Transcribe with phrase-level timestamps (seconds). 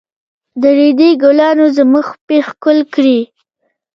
[0.61, 3.19] د ريدي ګلانو زموږ پښې ښکل کړې.